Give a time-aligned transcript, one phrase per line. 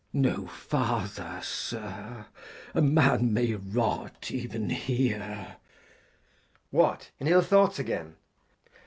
[0.13, 0.37] Glost.
[0.39, 2.25] No farther, Sir,
[2.73, 5.21] a Man may rot, even here.
[5.47, 5.55] Edg.
[6.71, 7.11] What!
[7.19, 8.15] In ill Thoughts again